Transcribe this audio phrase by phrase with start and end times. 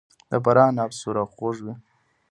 [0.29, 1.73] د فراه عناب سور او خوږ وي.